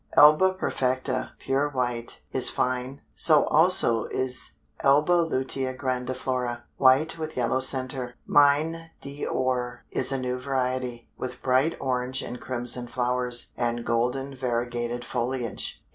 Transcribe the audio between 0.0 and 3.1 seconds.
Alba perfecta, pure white, is fine,